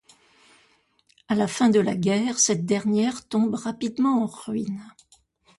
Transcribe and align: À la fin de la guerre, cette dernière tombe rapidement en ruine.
À 1.27 1.35
la 1.35 1.45
fin 1.45 1.69
de 1.69 1.79
la 1.79 1.95
guerre, 1.95 2.39
cette 2.39 2.65
dernière 2.65 3.27
tombe 3.27 3.53
rapidement 3.53 4.23
en 4.23 4.25
ruine. 4.25 4.81